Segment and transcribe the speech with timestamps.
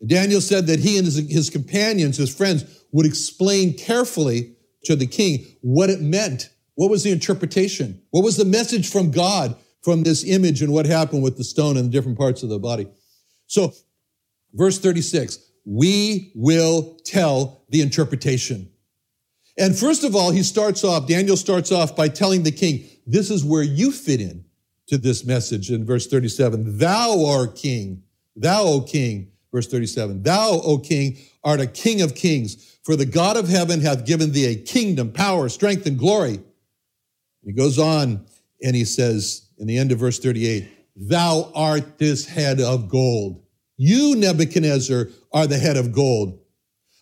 [0.05, 5.07] Daniel said that he and his, his companions, his friends, would explain carefully to the
[5.07, 6.49] king what it meant
[6.79, 8.01] what was the interpretation?
[8.11, 11.75] What was the message from God from this image and what happened with the stone
[11.75, 12.87] and the different parts of the body?
[13.47, 13.73] So,
[14.53, 18.69] verse 36, we will tell the interpretation.
[19.57, 23.29] And first of all, he starts off, Daniel starts off by telling the king, this
[23.29, 24.45] is where you fit in
[24.87, 26.77] to this message in verse 37.
[26.77, 28.03] Thou art king,
[28.37, 30.23] thou, O king, verse 37.
[30.23, 34.31] Thou, O king, art a king of kings, for the God of heaven hath given
[34.31, 36.39] thee a kingdom, power, strength, and glory.
[37.43, 38.25] He goes on
[38.61, 43.43] and he says in the end of verse 38, Thou art this head of gold.
[43.77, 46.39] You, Nebuchadnezzar, are the head of gold.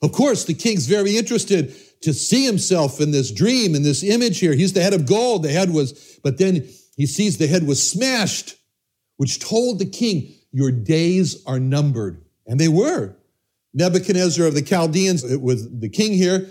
[0.02, 4.40] Of course, the king's very interested to see himself in this dream, in this image
[4.40, 4.53] here.
[4.53, 5.42] He's the head of gold.
[5.42, 8.56] The head was, but then he sees the head was smashed,
[9.18, 12.24] which told the king, Your days are numbered.
[12.46, 13.16] And they were.
[13.74, 16.48] Nebuchadnezzar of the Chaldeans, it was the king here,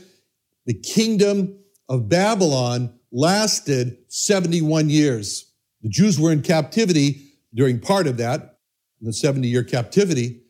[0.66, 5.50] the kingdom of Babylon lasted 71 years.
[5.82, 8.58] The Jews were in captivity during part of that,
[9.00, 10.42] the 70 year captivity.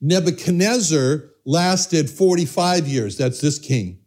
[0.00, 3.18] Nebuchadnezzar lasted 45 years.
[3.18, 3.98] That's this king.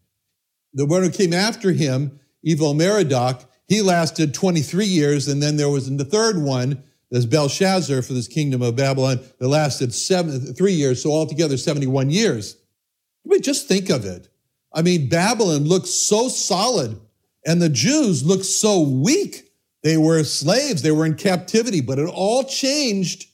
[0.73, 5.27] The one who came after him, Evil Merodach, he lasted 23 years.
[5.27, 9.19] And then there was in the third one, there's Belshazzar for this kingdom of Babylon
[9.39, 11.03] that lasted seven, three years.
[11.03, 12.57] So altogether, 71 years.
[13.23, 14.29] I mean, just think of it.
[14.73, 16.99] I mean, Babylon looks so solid
[17.45, 19.49] and the Jews looked so weak.
[19.83, 23.27] They were slaves, they were in captivity, but it all changed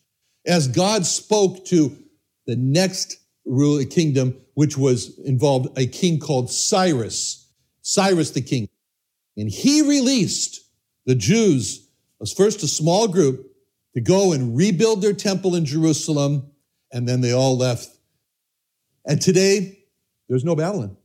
[0.46, 1.98] as God spoke to
[2.46, 8.70] the next rule kingdom which was involved a king called Cyrus, Cyrus the king.
[9.38, 10.62] And he released
[11.06, 11.88] the Jews
[12.22, 13.52] as first a small group
[13.94, 16.52] to go and rebuild their temple in Jerusalem,
[16.92, 17.90] and then they all left.
[19.06, 19.80] And today,
[20.28, 20.98] there's no Babylon.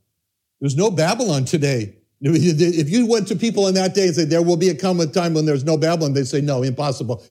[0.61, 1.97] There's no Babylon today.
[2.21, 5.01] If you went to people in that day and said, there will be a come
[5.01, 7.25] a time when there's no Babylon, they say, no, impossible.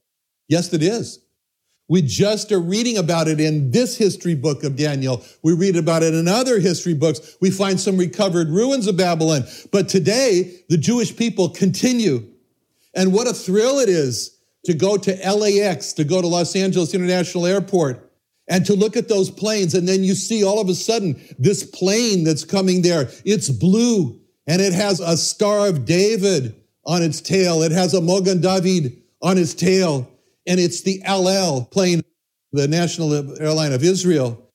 [0.48, 1.20] Yes, it is.
[1.88, 5.24] We just are reading about it in this history book of Daniel.
[5.42, 7.36] We read about it in other history books.
[7.40, 9.42] We find some recovered ruins of Babylon.
[9.72, 12.28] But today, the Jewish people continue.
[12.94, 16.94] And what a thrill it is to go to LAX, to go to Los Angeles
[16.94, 18.12] International Airport,
[18.46, 19.74] and to look at those planes.
[19.74, 23.08] And then you see all of a sudden this plane that's coming there.
[23.24, 24.19] It's blue
[24.50, 27.62] and it has a Star of David on its tail.
[27.62, 30.10] It has a Mogen David on its tail
[30.44, 32.02] and it's the El Al plane,
[32.50, 34.50] the national airline of Israel.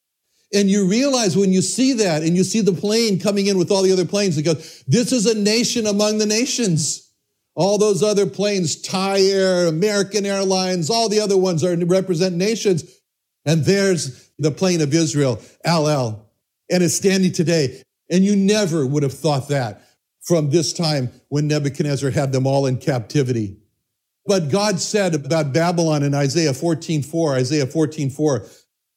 [0.54, 3.72] And you realize when you see that and you see the plane coming in with
[3.72, 7.14] all the other planes, it goes, this is a nation among the nations.
[7.56, 12.84] All those other planes, Thai Air, American Airlines, all the other ones are represent nations.
[13.46, 16.30] And there's the plane of Israel, El Al,
[16.70, 17.82] and it's standing today.
[18.12, 19.84] And you never would have thought that
[20.26, 23.58] from this time when Nebuchadnezzar had them all in captivity.
[24.26, 28.50] But God said about Babylon in Isaiah 14:4, Isaiah 14:4,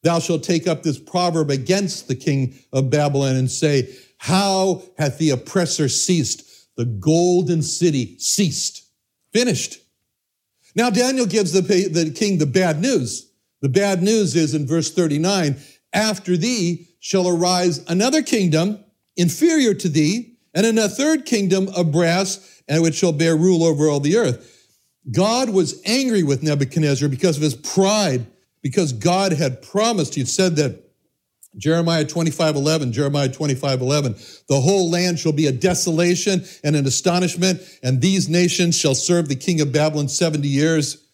[0.03, 5.19] thou shalt take up this proverb against the king of Babylon and say, How hath
[5.19, 6.45] the oppressor ceased?
[6.77, 8.85] The golden city ceased.
[9.33, 9.81] Finished.
[10.75, 13.31] Now Daniel gives the, the king the bad news.
[13.61, 15.57] The bad news is in verse 39,
[15.93, 18.85] after thee shall arise another kingdom
[19.17, 23.65] inferior to thee, and in a third kingdom of brass, and which shall bear rule
[23.65, 24.55] over all the earth.
[25.11, 28.27] God was angry with Nebuchadnezzar because of his pride,
[28.63, 30.85] because God had promised, he said that
[31.57, 34.15] Jeremiah 25, 11, Jeremiah 25, 11,
[34.49, 39.29] the whole land shall be a desolation and an astonishment, and these nations shall serve
[39.29, 41.05] the king of Babylon 70 years.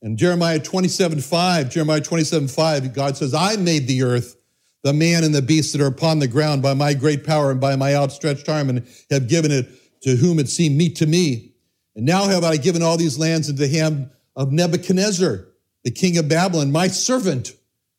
[0.00, 4.36] And Jeremiah 27, 5, Jeremiah 27, 5, God says, I made the earth,
[4.82, 7.60] the man and the beast that are upon the ground by my great power and
[7.60, 9.68] by my outstretched arm, and have given it
[10.02, 11.52] to whom it seemed meet to me.
[11.94, 15.46] And now have I given all these lands into the hand of Nebuchadnezzar,
[15.84, 17.52] the king of Babylon, my servant,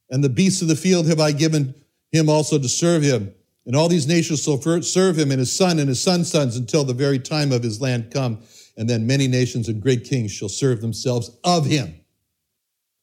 [0.10, 1.76] and the beasts of the field have I given
[2.12, 3.34] him also to serve him.
[3.66, 6.84] And all these nations shall serve him and his son and his son's sons until
[6.84, 8.40] the very time of his land come.
[8.78, 11.96] And then many nations and great kings shall serve themselves of him.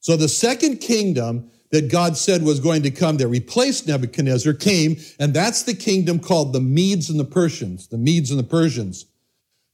[0.00, 4.96] So the second kingdom that God said was going to come that replaced Nebuchadnezzar came,
[5.18, 9.06] and that's the kingdom called the Medes and the Persians, the Medes and the Persians.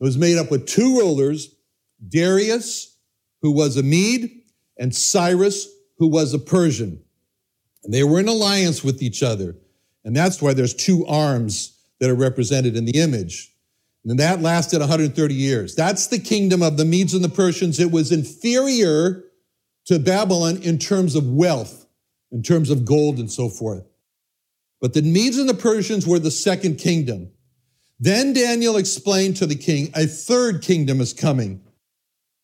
[0.00, 1.54] It was made up with two rulers,
[2.06, 2.96] Darius,
[3.40, 4.42] who was a Mede,
[4.78, 7.02] and Cyrus, who was a Persian.
[7.82, 9.56] And they were in alliance with each other.
[10.04, 13.52] And that's why there's two arms that are represented in the image.
[14.04, 15.74] And that lasted 130 years.
[15.74, 17.80] That's the kingdom of the Medes and the Persians.
[17.80, 19.24] It was inferior
[19.86, 21.85] to Babylon in terms of wealth,
[22.32, 23.84] in terms of gold and so forth.
[24.80, 27.30] But the Medes and the Persians were the second kingdom.
[27.98, 31.62] Then Daniel explained to the king, a third kingdom is coming.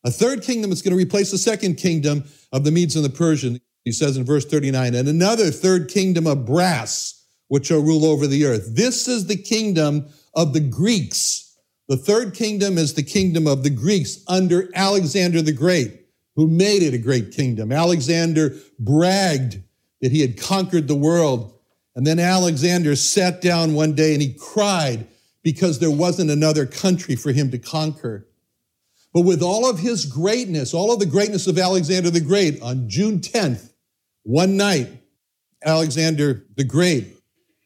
[0.03, 3.09] A third kingdom is going to replace the second kingdom of the Medes and the
[3.09, 3.59] Persians.
[3.85, 8.27] He says in verse 39, and another third kingdom of brass, which shall rule over
[8.27, 8.75] the earth.
[8.75, 11.57] This is the kingdom of the Greeks.
[11.89, 16.81] The third kingdom is the kingdom of the Greeks under Alexander the Great, who made
[16.81, 17.71] it a great kingdom.
[17.71, 19.61] Alexander bragged
[20.03, 21.57] that he had conquered the world.
[21.95, 25.07] And then Alexander sat down one day and he cried
[25.43, 28.27] because there wasn't another country for him to conquer.
[29.13, 32.89] But with all of his greatness, all of the greatness of Alexander the Great, on
[32.89, 33.71] June 10th,
[34.23, 34.89] one night,
[35.63, 37.15] Alexander the Great,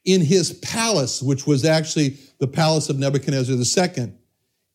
[0.05, 4.13] in his palace, which was actually the palace of Nebuchadnezzar II,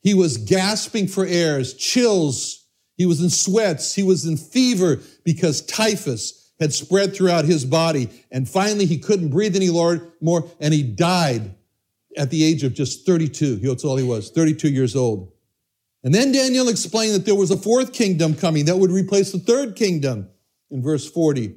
[0.00, 2.66] he was gasping for air, chills.
[2.96, 3.94] He was in sweats.
[3.94, 8.08] He was in fever because typhus had spread throughout his body.
[8.30, 11.54] And finally, he couldn't breathe any more, and he died
[12.16, 13.56] at the age of just 32.
[13.56, 15.32] That's all he was, 32 years old.
[16.04, 19.38] And then Daniel explained that there was a fourth kingdom coming that would replace the
[19.38, 20.28] third kingdom
[20.70, 21.56] in verse 40.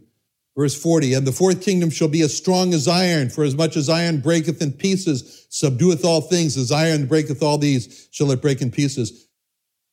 [0.57, 3.75] Verse 40, and the fourth kingdom shall be as strong as iron, for as much
[3.75, 8.41] as iron breaketh in pieces, subdueth all things, as iron breaketh all these, shall it
[8.41, 9.27] break in pieces.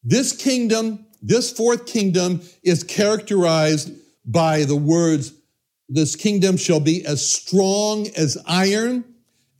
[0.04, 3.92] This kingdom, this fourth kingdom is characterized
[4.24, 5.32] by the words,
[5.88, 9.04] this kingdom shall be as strong as iron,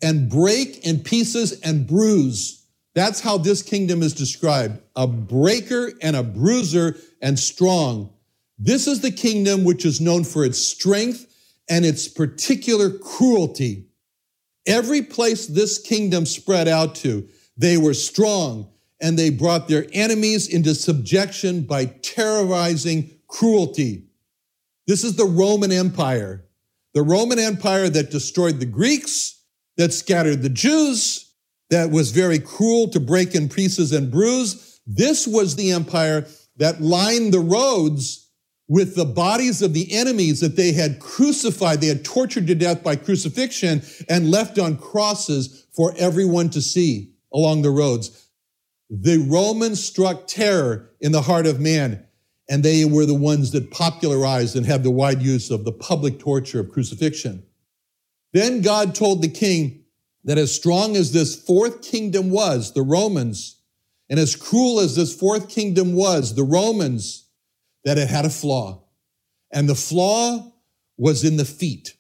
[0.02, 2.66] and break in pieces and bruise.
[2.95, 8.12] That's how this kingdom is described a breaker and a bruiser and strong.
[8.59, 11.26] This is the kingdom which is known for its strength
[11.69, 13.87] and its particular cruelty.
[14.66, 18.69] Every place this kingdom spread out to, they were strong
[19.00, 24.04] and they brought their enemies into subjection by terrorizing cruelty.
[24.87, 26.45] This is the Roman Empire.
[26.95, 29.43] The Roman Empire that destroyed the Greeks,
[29.77, 31.33] that scattered the Jews,
[31.71, 34.81] that was very cruel to break in pieces and bruise.
[34.87, 38.29] This was the empire that lined the roads
[38.69, 42.83] with the bodies of the enemies that they had crucified, they had tortured to death
[42.83, 48.29] by crucifixion and left on crosses for everyone to see along the roads.
[48.89, 52.07] The Romans struck terror in the heart of man,
[52.49, 56.19] and they were the ones that popularized and had the wide use of the public
[56.19, 57.45] torture of crucifixion.
[58.33, 59.85] Then God told the king
[60.25, 63.61] that as strong as this fourth kingdom was, the Romans,
[64.09, 67.29] and as cruel as this fourth kingdom was, the Romans,
[67.85, 68.85] that it had a flaw.
[69.51, 70.53] And the flaw
[70.97, 71.97] was in the feet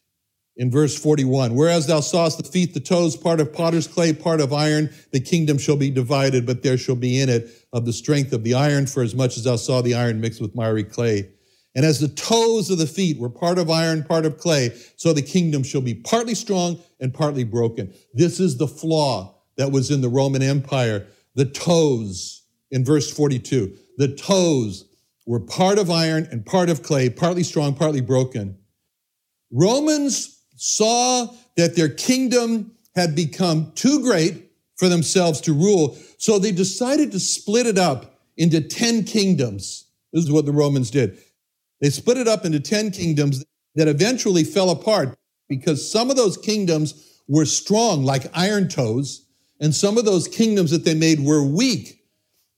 [0.56, 1.54] in verse 41.
[1.54, 5.20] Whereas thou sawest the feet, the toes, part of potter's clay, part of iron, the
[5.20, 8.54] kingdom shall be divided, but there shall be in it of the strength of the
[8.54, 11.30] iron, for as much as thou saw the iron mixed with miry clay.
[11.74, 15.12] And as the toes of the feet were part of iron, part of clay, so
[15.12, 17.94] the kingdom shall be partly strong and partly broken.
[18.12, 21.06] This is the flaw that was in the Roman Empire.
[21.34, 23.74] The toes in verse 42.
[23.96, 24.84] The toes
[25.26, 28.58] were part of iron and part of clay, partly strong, partly broken.
[29.50, 31.26] Romans saw
[31.56, 37.20] that their kingdom had become too great for themselves to rule, so they decided to
[37.20, 39.86] split it up into 10 kingdoms.
[40.12, 41.18] This is what the Romans did.
[41.80, 46.36] They split it up into 10 kingdoms that eventually fell apart because some of those
[46.36, 49.26] kingdoms were strong, like iron toes,
[49.60, 52.00] and some of those kingdoms that they made were weak.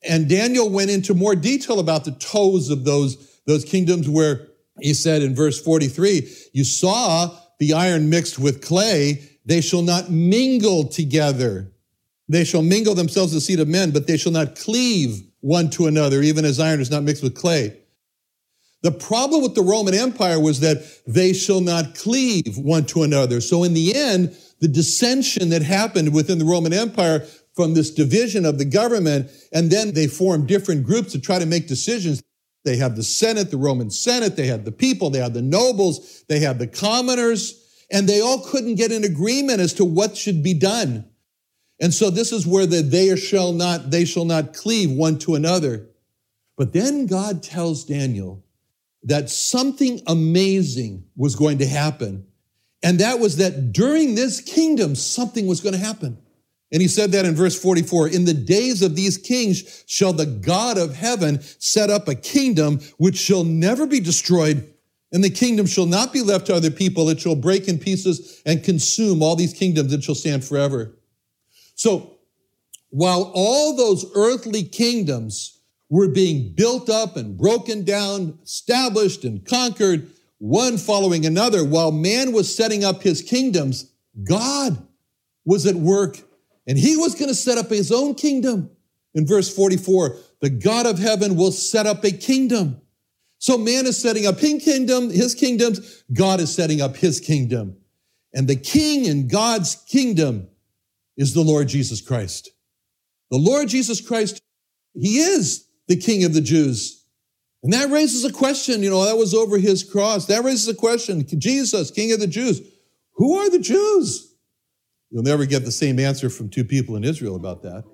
[0.06, 4.48] And Daniel went into more detail about the toes of those, those kingdoms where
[4.80, 10.10] he said in verse 43, you saw the iron mixed with clay, they shall not
[10.10, 11.72] mingle together.
[12.28, 15.86] They shall mingle themselves the seed of men, but they shall not cleave one to
[15.86, 17.76] another, even as iron is not mixed with clay.
[18.82, 23.40] The problem with the Roman Empire was that they shall not cleave one to another.
[23.40, 28.44] So in the end, the dissension that happened within the Roman Empire from this division
[28.44, 32.22] of the government, and then they formed different groups to try to make decisions.
[32.64, 36.24] They had the Senate, the Roman Senate, they had the people, they had the nobles,
[36.28, 40.42] they had the commoners, and they all couldn't get an agreement as to what should
[40.42, 41.08] be done.
[41.80, 45.34] And so this is where the they shall not, they shall not cleave one to
[45.34, 45.90] another.
[46.56, 48.44] But then God tells Daniel
[49.02, 52.26] that something amazing was going to happen.
[52.82, 56.18] And that was that during this kingdom, something was going to happen.
[56.74, 60.26] And he said that in verse 44 In the days of these kings shall the
[60.26, 64.74] God of heaven set up a kingdom which shall never be destroyed,
[65.12, 67.08] and the kingdom shall not be left to other people.
[67.08, 69.92] It shall break in pieces and consume all these kingdoms.
[69.92, 70.98] It shall stand forever.
[71.76, 72.18] So,
[72.90, 80.10] while all those earthly kingdoms were being built up and broken down, established and conquered,
[80.38, 83.92] one following another, while man was setting up his kingdoms,
[84.24, 84.84] God
[85.44, 86.18] was at work
[86.66, 88.70] and he was going to set up his own kingdom.
[89.14, 92.80] In verse 44, the God of heaven will set up a kingdom.
[93.38, 96.04] So man is setting up his kingdom, his kingdoms.
[96.12, 97.76] God is setting up his kingdom.
[98.32, 100.48] And the king in God's kingdom
[101.16, 102.50] is the Lord Jesus Christ.
[103.30, 104.42] The Lord Jesus Christ,
[104.94, 107.04] he is the king of the Jews.
[107.62, 110.26] And that raises a question, you know, that was over his cross.
[110.26, 111.24] That raises a question.
[111.26, 112.60] Jesus, king of the Jews.
[113.14, 114.33] Who are the Jews?
[115.14, 117.84] You'll never get the same answer from two people in Israel about that.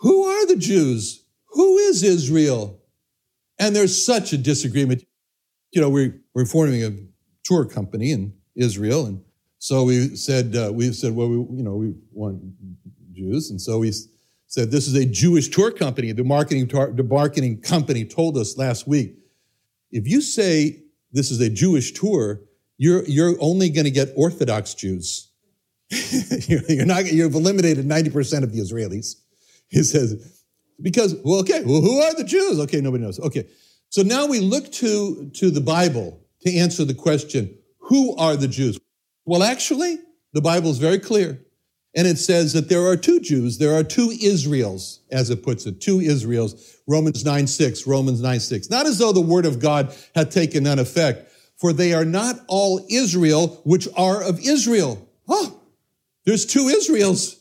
[0.00, 1.22] Who are the Jews?
[1.50, 2.80] Who is Israel?
[3.56, 5.04] And there's such a disagreement.
[5.70, 6.90] You know, we, we're forming a
[7.44, 9.22] tour company in Israel, and
[9.60, 12.42] so we said, uh, we said, well, we, you know, we want
[13.12, 13.92] Jews, and so we
[14.48, 16.10] said, this is a Jewish tour company.
[16.10, 19.14] The marketing, the marketing company told us last week,
[19.92, 20.82] if you say
[21.12, 22.40] this is a Jewish tour,
[22.76, 25.27] you're, you're only going to get Orthodox Jews.
[26.68, 29.16] you're not, you've eliminated 90% of the Israelis.
[29.68, 30.44] He says,
[30.80, 32.58] because, well, okay, well, who are the Jews?
[32.60, 33.18] Okay, nobody knows.
[33.20, 33.48] Okay.
[33.90, 38.48] So now we look to, to the Bible to answer the question, who are the
[38.48, 38.78] Jews?
[39.24, 39.98] Well, actually,
[40.32, 41.40] the Bible is very clear.
[41.94, 45.66] And it says that there are two Jews, there are two Israels, as it puts
[45.66, 46.76] it, two Israels.
[46.86, 48.70] Romans 9 6, Romans 9 6.
[48.70, 52.40] Not as though the word of God had taken none effect, for they are not
[52.46, 55.08] all Israel which are of Israel.
[55.28, 55.57] Oh,
[56.28, 57.40] there's two Israels,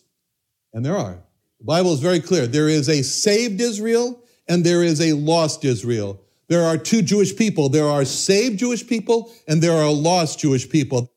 [0.72, 1.22] and there are.
[1.60, 2.48] The Bible is very clear.
[2.48, 6.22] There is a saved Israel and there is a lost Israel.
[6.48, 7.68] there are two Jewish people.
[7.68, 11.12] There are saved Jewish people and there are lost Jewish people.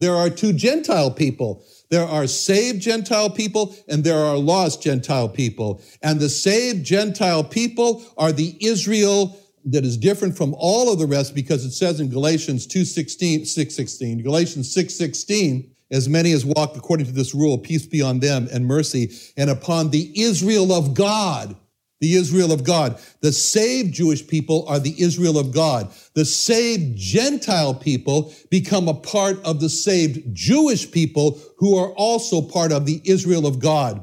[0.00, 1.64] There are two Gentile people.
[1.90, 5.80] There are saved Gentile people and there are lost Gentile people.
[6.02, 11.06] And the saved Gentile people are the Israel that is different from all of the
[11.06, 17.06] rest because it says in Galatians 2:16, 6:16, Galatians 6:16, as many as walk according
[17.06, 21.54] to this rule, peace be on them and mercy, and upon the Israel of God
[22.02, 23.00] the Israel of God.
[23.20, 25.94] The saved Jewish people are the Israel of God.
[26.14, 32.42] The saved Gentile people become a part of the saved Jewish people who are also
[32.42, 34.02] part of the Israel of God.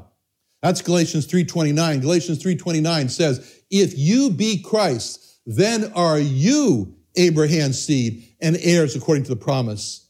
[0.62, 2.00] That's Galatians 3:29.
[2.00, 9.24] Galatians 3:29 says, "If you be Christ, then are you Abraham's seed and heirs according
[9.24, 10.06] to the promise."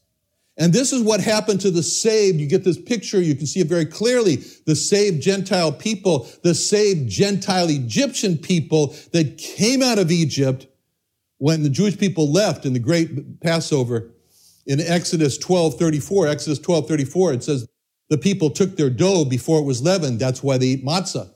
[0.61, 2.39] And this is what happened to the saved.
[2.39, 4.35] You get this picture, you can see it very clearly.
[4.67, 10.67] The saved Gentile people, the saved Gentile Egyptian people that came out of Egypt
[11.39, 14.11] when the Jewish people left in the great Passover
[14.67, 16.27] in Exodus 12 34.
[16.27, 17.67] Exodus 12 34, it says,
[18.09, 20.19] The people took their dough before it was leavened.
[20.19, 21.31] That's why they eat matzah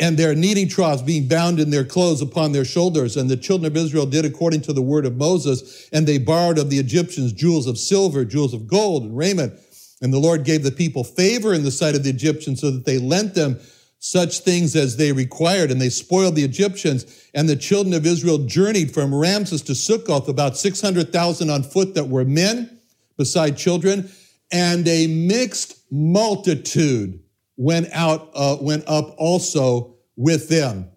[0.00, 3.16] and their kneading troughs being bound in their clothes upon their shoulders.
[3.16, 6.58] And the children of Israel did according to the word of Moses, and they borrowed
[6.58, 9.54] of the Egyptians jewels of silver, jewels of gold, and raiment.
[10.00, 12.84] And the Lord gave the people favor in the sight of the Egyptians so that
[12.84, 13.58] they lent them
[14.00, 17.28] such things as they required, and they spoiled the Egyptians.
[17.34, 22.08] And the children of Israel journeyed from Ramses to Succoth, about 600,000 on foot that
[22.08, 22.78] were men,
[23.16, 24.08] beside children,
[24.52, 27.18] and a mixed multitude
[27.58, 30.88] went out, uh, went up also with them.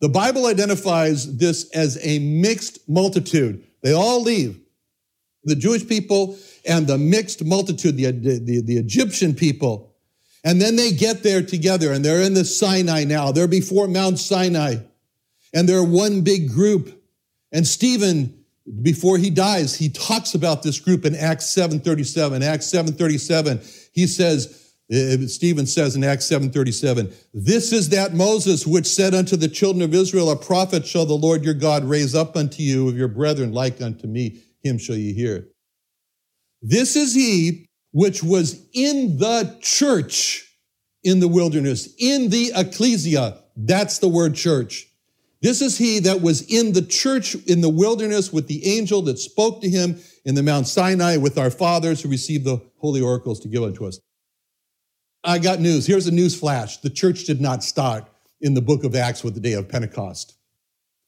[0.00, 3.62] The Bible identifies this as a mixed multitude.
[3.82, 4.60] They all leave.
[5.44, 9.94] The Jewish people and the mixed multitude, the, the, the Egyptian people.
[10.44, 13.32] And then they get there together and they're in the Sinai now.
[13.32, 14.76] They're before Mount Sinai
[15.52, 17.02] and they're one big group.
[17.50, 18.44] And Stephen,
[18.82, 22.42] before he dies, he talks about this group in Acts 737.
[22.42, 23.60] Acts 737,
[23.92, 24.63] he says,
[24.94, 29.82] Uh, Stephen says in Acts 7:37, "This is that Moses which said unto the children
[29.82, 33.08] of Israel, a prophet shall the Lord your God raise up unto you of your
[33.08, 35.48] brethren like unto me, him shall ye hear."
[36.62, 40.44] This is he which was in the church
[41.02, 43.38] in the wilderness, in the ecclesia.
[43.56, 44.88] That's the word church.
[45.42, 49.18] This is he that was in the church in the wilderness with the angel that
[49.18, 53.40] spoke to him in the Mount Sinai with our fathers who received the holy oracles
[53.40, 54.00] to give unto us.
[55.24, 55.86] I got news.
[55.86, 56.76] Here's a news flash.
[56.76, 58.04] The church did not start
[58.42, 60.36] in the book of Acts with the day of Pentecost.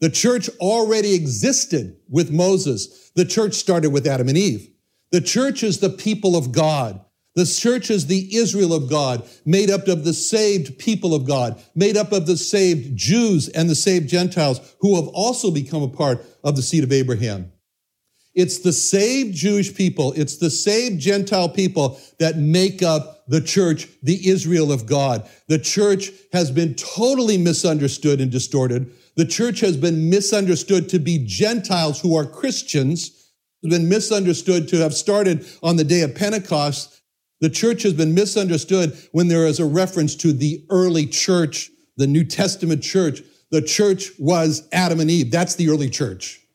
[0.00, 3.10] The church already existed with Moses.
[3.14, 4.70] The church started with Adam and Eve.
[5.10, 7.00] The church is the people of God.
[7.34, 11.62] The church is the Israel of God, made up of the saved people of God,
[11.74, 15.88] made up of the saved Jews and the saved Gentiles who have also become a
[15.88, 17.52] part of the seed of Abraham.
[18.36, 23.88] It's the saved Jewish people, it's the saved Gentile people that make up the church,
[24.02, 25.28] the Israel of God.
[25.48, 28.92] The church has been totally misunderstood and distorted.
[29.16, 34.76] The church has been misunderstood to be Gentiles who are Christians, has been misunderstood to
[34.76, 37.00] have started on the day of Pentecost.
[37.40, 42.06] The church has been misunderstood when there is a reference to the early church, the
[42.06, 43.22] New Testament church.
[43.50, 45.30] The church was Adam and Eve.
[45.30, 46.45] That's the early church.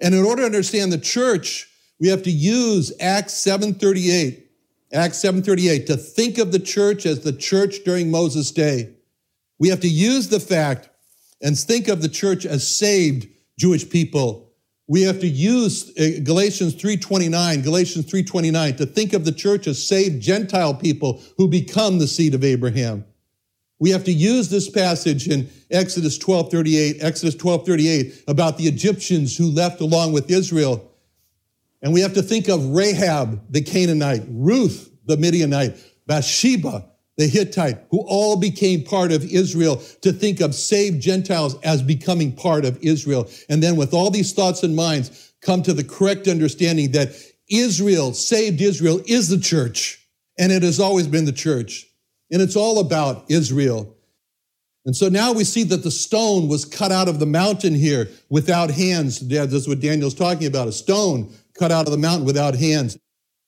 [0.00, 4.50] And in order to understand the church, we have to use Acts 738,
[4.92, 8.94] Acts 738, to think of the church as the church during Moses' day.
[9.58, 10.88] We have to use the fact
[11.42, 14.50] and think of the church as saved Jewish people.
[14.88, 19.86] We have to use uh, Galatians 3:29, Galatians 3:29 to think of the church as
[19.86, 23.04] saved Gentile people who become the seed of Abraham.
[23.80, 29.50] We have to use this passage in Exodus 12:38, Exodus 12:38 about the Egyptians who
[29.50, 30.86] left along with Israel.
[31.82, 36.84] And we have to think of Rahab the Canaanite, Ruth the Midianite, Bathsheba
[37.16, 42.32] the Hittite, who all became part of Israel, to think of saved Gentiles as becoming
[42.32, 43.28] part of Israel.
[43.48, 47.14] And then with all these thoughts and minds, come to the correct understanding that
[47.48, 49.98] Israel, saved Israel, is the church.
[50.38, 51.89] And it has always been the church.
[52.30, 53.96] And it's all about Israel.
[54.86, 58.08] And so now we see that the stone was cut out of the mountain here
[58.30, 59.20] without hands.
[59.20, 62.96] That's what Daniel's talking about a stone cut out of the mountain without hands.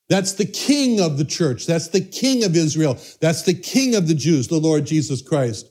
[0.09, 1.67] That's the king of the church.
[1.67, 2.99] That's the king of Israel.
[3.21, 5.71] That's the king of the Jews, the Lord Jesus Christ.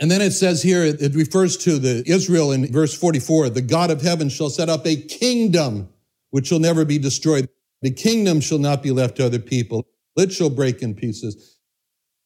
[0.00, 3.90] And then it says here, it refers to the Israel in verse 44, the God
[3.90, 5.90] of heaven shall set up a kingdom
[6.30, 7.46] which shall never be destroyed.
[7.82, 9.86] The kingdom shall not be left to other people.
[10.16, 11.51] It shall break in pieces.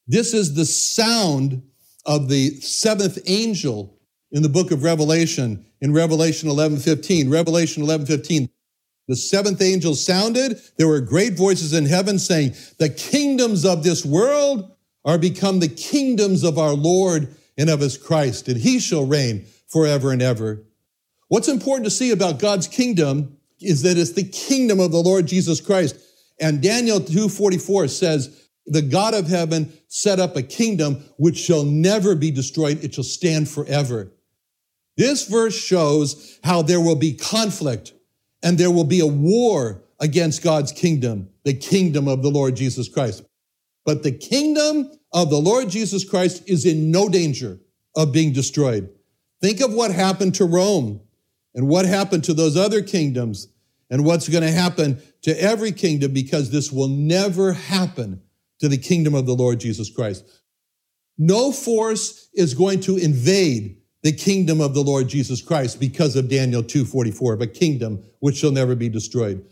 [0.08, 1.62] This is the sound
[2.04, 3.98] of the seventh angel
[4.30, 7.30] in the book of Revelation, in Revelation 11 15.
[7.30, 8.48] Revelation 11 15.
[9.08, 10.60] The seventh angel sounded.
[10.78, 14.72] There were great voices in heaven saying, The kingdoms of this world
[15.04, 19.46] are become the kingdoms of our Lord and of his Christ, and he shall reign
[19.68, 20.62] forever and ever.
[21.28, 25.26] What's important to see about God's kingdom is that it's the kingdom of the Lord
[25.26, 25.96] Jesus Christ.
[26.40, 32.14] And Daniel 2:44 says, "The God of heaven set up a kingdom which shall never
[32.14, 34.12] be destroyed; it shall stand forever."
[34.96, 37.92] This verse shows how there will be conflict
[38.42, 42.88] and there will be a war against God's kingdom, the kingdom of the Lord Jesus
[42.88, 43.22] Christ.
[43.84, 47.60] But the kingdom of the Lord Jesus Christ is in no danger
[47.94, 48.88] of being destroyed.
[49.40, 51.00] Think of what happened to Rome
[51.54, 53.48] and what happened to those other kingdoms
[53.90, 58.20] and what's going to happen to every kingdom because this will never happen
[58.60, 60.24] to the kingdom of the Lord Jesus Christ.
[61.18, 66.28] No force is going to invade the kingdom of the Lord Jesus Christ because of
[66.28, 69.44] Daniel 2:44, a kingdom which shall never be destroyed.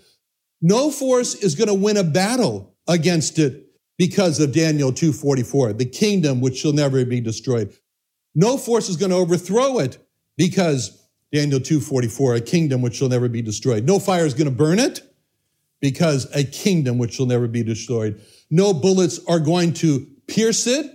[0.61, 3.67] No force is going to win a battle against it
[3.99, 7.73] because of Daniel 2:44, the kingdom which shall never be destroyed.
[8.35, 9.99] No force is going to overthrow it
[10.37, 13.85] because Daniel 2:44, a kingdom which shall never be destroyed.
[13.85, 15.03] No fire is going to burn it
[15.81, 18.21] because a kingdom which shall never be destroyed.
[18.55, 20.87] No bullets are going to pierce it.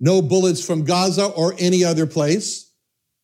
[0.00, 2.72] No bullets from Gaza or any other place,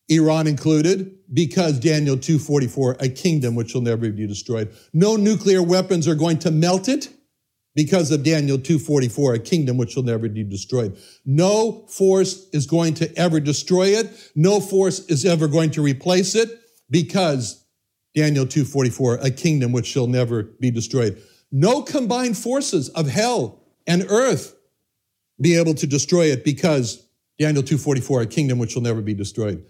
[0.09, 4.71] Iran included, because Daniel 2:44, a kingdom which shall never be destroyed.
[4.93, 7.09] No nuclear weapons are going to melt it
[7.73, 10.95] because of Daniel 2:44, a kingdom which will never be destroyed.
[11.25, 14.07] No force is going to ever destroy it.
[14.35, 16.47] No force is ever going to replace it
[16.91, 17.65] because
[18.13, 21.19] Daniel 2:44, a kingdom which shall never be destroyed.
[21.51, 24.55] No combined forces of hell and earth
[25.39, 27.03] be able to destroy it because
[27.39, 29.63] Daniel 2:44, a kingdom which will never be destroyed.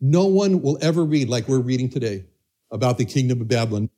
[0.00, 2.24] No one will ever read like we're reading today
[2.70, 3.88] about the kingdom of Babylon.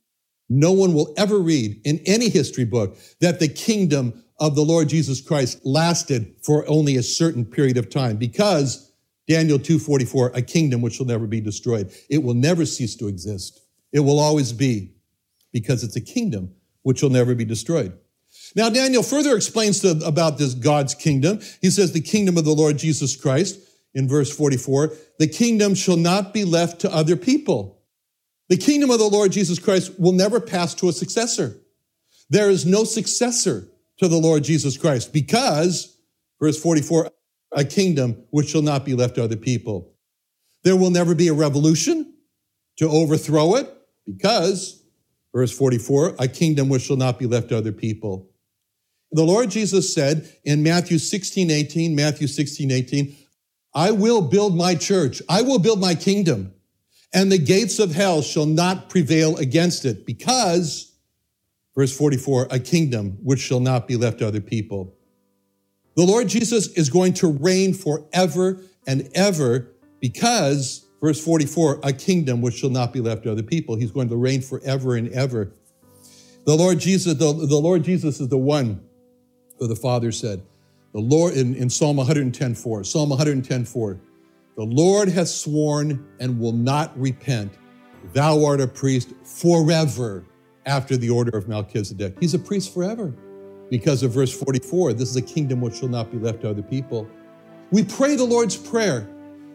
[0.49, 4.87] No one will ever read in any history book that the kingdom of the Lord
[4.87, 8.91] Jesus Christ lasted for only a certain period of time because
[9.27, 11.91] Daniel 2:44 a kingdom which will never be destroyed.
[12.09, 13.61] It will never cease to exist.
[13.91, 14.91] It will always be
[15.51, 16.53] because it's a kingdom
[16.87, 17.91] which will never be destroyed.
[18.55, 21.39] Now Daniel further explains to, about this God's kingdom.
[21.61, 23.59] He says the kingdom of the Lord Jesus Christ
[23.93, 27.77] in verse 44, the kingdom shall not be left to other people
[28.49, 31.57] the kingdom of the Lord Jesus Christ will never pass to a successor.
[32.29, 33.67] There is no successor
[33.99, 35.97] to the Lord Jesus Christ because,
[36.39, 37.11] verse 44,
[37.53, 39.93] a kingdom which shall not be left to other people.
[40.63, 42.13] There will never be a revolution
[42.77, 43.69] to overthrow it
[44.05, 44.83] because,
[45.33, 48.29] verse 44, a kingdom which shall not be left to other people.
[49.11, 53.15] The Lord Jesus said in Matthew 16, 18, Matthew 16, 18,
[53.73, 55.21] I will build my church.
[55.29, 56.53] I will build my kingdom
[57.13, 60.93] and the gates of hell shall not prevail against it, because,
[61.75, 64.93] verse 44, a kingdom which shall not be left to other people.
[65.95, 72.41] The Lord Jesus is going to reign forever and ever because, verse 44, a kingdom
[72.41, 73.75] which shall not be left to other people.
[73.75, 75.51] He's going to reign forever and ever.
[76.45, 78.81] The Lord Jesus, the, the Lord Jesus is the one
[79.59, 80.41] who the Father said,
[80.93, 83.99] the Lord in, in Psalm 110:4, Psalm 110:4,
[84.55, 87.53] the Lord has sworn and will not repent.
[88.13, 90.25] Thou art a priest forever
[90.65, 92.17] after the order of Melchizedek.
[92.19, 93.13] He's a priest forever
[93.69, 94.93] because of verse 44.
[94.93, 97.07] This is a kingdom which shall not be left to other people.
[97.71, 99.07] We pray the Lord's Prayer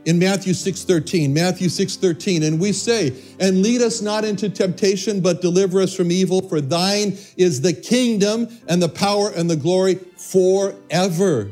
[0.04, 5.40] in Matthew 6:13, Matthew 6:13, and we say, "And lead us not into temptation, but
[5.40, 9.98] deliver us from evil, for thine is the kingdom and the power and the glory
[10.16, 11.50] forever."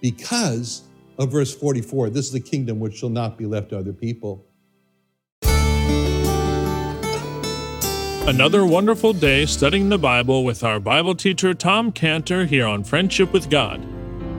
[0.00, 0.82] Because
[1.18, 2.10] of verse 44.
[2.10, 4.44] This is the kingdom which shall not be left to other people.
[8.26, 13.32] Another wonderful day studying the Bible with our Bible teacher Tom Cantor here on Friendship
[13.34, 13.86] with God.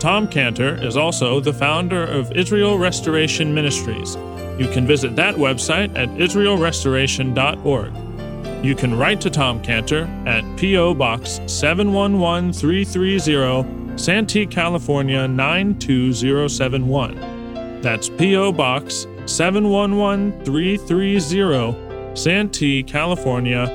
[0.00, 4.16] Tom Cantor is also the founder of Israel Restoration Ministries.
[4.56, 8.64] You can visit that website at israelrestoration.org.
[8.64, 10.94] You can write to Tom Cantor at P.O.
[10.94, 17.80] Box 711330, Santee, California 92071.
[17.80, 18.52] That's P.O.
[18.52, 23.66] Box 711330, Santee, California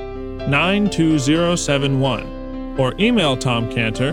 [0.48, 4.12] 92071 or email Tom Cantor